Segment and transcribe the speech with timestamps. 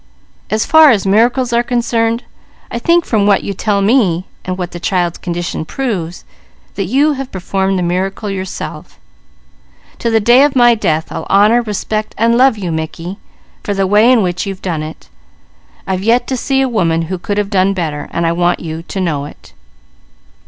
[0.49, 2.23] As far as miracles are concerned,
[2.71, 6.25] I think from what you tell me, and what the child's condition proves,
[6.73, 8.99] that you have performed the miracle yourself.
[9.99, 13.19] To the day of my death I'll honour, respect, and love you, Mickey,
[13.61, 15.07] for the way in which you've done it.
[15.85, 18.81] I've yet to see a woman who could have done better, so I want you
[18.81, 19.53] to know it."